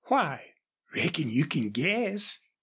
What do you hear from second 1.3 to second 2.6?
can guess.